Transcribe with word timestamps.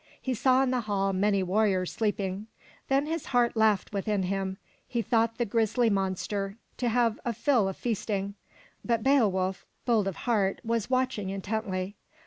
He 0.19 0.33
saw 0.33 0.63
in 0.63 0.71
the 0.71 0.79
hall 0.81 1.13
many 1.13 1.43
war 1.43 1.67
riors 1.67 1.89
sleeping. 1.91 2.47
Then 2.87 3.05
his 3.05 3.27
heart 3.27 3.55
laughed 3.55 3.93
within 3.93 4.23
him. 4.23 4.57
He 4.87 5.03
thought, 5.03 5.37
the 5.37 5.45
grisly 5.45 5.91
monster, 5.91 6.57
to 6.77 6.89
have 6.89 7.19
a 7.23 7.33
fill 7.33 7.69
of 7.69 7.77
feasting. 7.77 8.33
But 8.83 9.03
Beowulf, 9.03 9.63
bold 9.85 10.07
of 10.07 10.15
heart, 10.25 10.59
was 10.63 10.89
watching 10.89 11.29
intently. 11.29 11.97